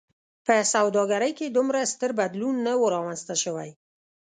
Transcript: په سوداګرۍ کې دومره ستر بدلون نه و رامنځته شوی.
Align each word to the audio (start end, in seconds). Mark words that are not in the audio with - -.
په 0.45 0.55
سوداګرۍ 0.73 1.31
کې 1.39 1.47
دومره 1.55 1.79
ستر 1.93 2.11
بدلون 2.19 2.55
نه 2.65 2.73
و 2.79 2.83
رامنځته 2.95 3.35
شوی. 3.43 3.69